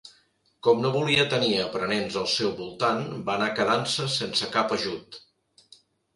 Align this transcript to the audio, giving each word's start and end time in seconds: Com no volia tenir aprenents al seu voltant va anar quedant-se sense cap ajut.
Com 0.67 0.79
no 0.85 0.89
volia 0.95 1.25
tenir 1.33 1.51
aprenents 1.65 2.17
al 2.21 2.25
seu 2.37 2.49
voltant 2.63 3.05
va 3.29 3.37
anar 3.37 3.51
quedant-se 3.61 4.09
sense 4.17 4.51
cap 4.59 4.77
ajut. 4.81 5.21